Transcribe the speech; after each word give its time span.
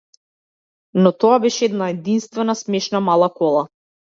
Но 1.01 1.11
тоа 1.25 1.35
беше 1.45 1.65
една 1.67 1.91
единствена, 1.97 2.59
смешна 2.65 3.03
мала 3.11 3.33
кола. 3.39 3.67